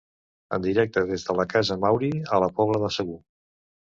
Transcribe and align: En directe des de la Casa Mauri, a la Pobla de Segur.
En 0.55 0.63
directe 0.63 1.01
des 1.09 1.25
de 1.27 1.35
la 1.41 1.43
Casa 1.51 1.77
Mauri, 1.85 2.11
a 2.37 2.39
la 2.45 2.49
Pobla 2.61 2.83
de 2.85 2.89
Segur. 2.99 3.21